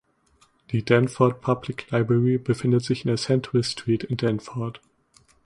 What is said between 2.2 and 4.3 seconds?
befindet sich in der Central Street in